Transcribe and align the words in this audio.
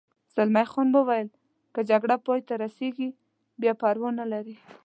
زلمی 0.33 0.65
خان 0.71 0.87
وویل: 0.91 1.29
که 1.73 1.81
جګړه 1.89 2.15
پای 2.25 2.39
ته 2.47 2.53
ورسېږي 2.57 3.09
بیا 3.61 3.73
پروا 3.81 4.09
نه 4.19 4.25
لري. 4.31 4.55